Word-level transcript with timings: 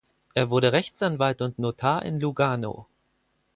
Er 0.33 0.49
wurde 0.49 0.71
Rechtsanwalt 0.73 1.43
und 1.43 1.59
Notar 1.59 2.03
in 2.03 2.19
Lugano. 2.19 2.87